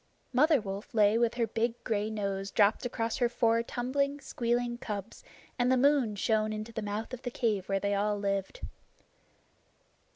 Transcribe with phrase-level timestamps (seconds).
[0.33, 5.23] Mother Wolf lay with her big gray nose dropped across her four tumbling, squealing cubs,
[5.59, 8.61] and the moon shone into the mouth of the cave where they all lived.